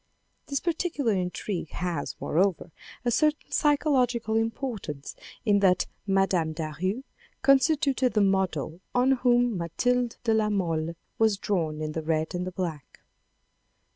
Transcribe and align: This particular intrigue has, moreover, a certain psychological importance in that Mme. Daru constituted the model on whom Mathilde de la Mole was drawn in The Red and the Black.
This 0.47 0.59
particular 0.59 1.13
intrigue 1.13 1.69
has, 1.73 2.15
moreover, 2.19 2.71
a 3.05 3.11
certain 3.11 3.51
psychological 3.51 4.35
importance 4.35 5.15
in 5.45 5.59
that 5.59 5.85
Mme. 6.07 6.53
Daru 6.53 7.03
constituted 7.43 8.13
the 8.13 8.21
model 8.21 8.79
on 8.95 9.11
whom 9.11 9.59
Mathilde 9.59 10.15
de 10.23 10.33
la 10.33 10.49
Mole 10.49 10.95
was 11.19 11.37
drawn 11.37 11.83
in 11.83 11.91
The 11.91 12.01
Red 12.01 12.33
and 12.33 12.47
the 12.47 12.51
Black. 12.51 13.01